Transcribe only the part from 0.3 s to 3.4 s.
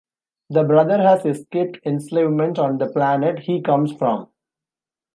The Brother has escaped enslavement on the planet